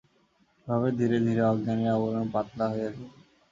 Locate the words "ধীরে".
0.99-1.17, 1.19-1.41